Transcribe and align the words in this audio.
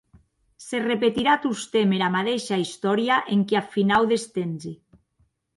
Se 0.67 0.79
repetirà 0.85 1.35
tostemp 1.43 1.93
era 1.99 2.09
madeisha 2.17 2.59
istòria 2.65 3.19
enquiath 3.37 3.71
finau 3.77 4.11
des 4.15 4.29
tempsi. 4.39 4.77